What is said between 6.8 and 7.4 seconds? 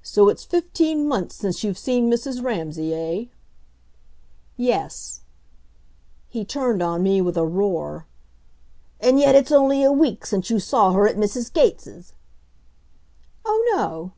on me with